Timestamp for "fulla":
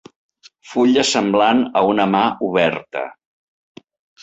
0.69-1.03